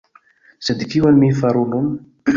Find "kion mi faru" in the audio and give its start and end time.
0.95-1.65